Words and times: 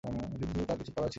কিন্তু 0.03 0.59
তার 0.65 0.77
কিছু 0.77 0.91
করার 0.91 0.99
ছিলনা। 0.99 1.09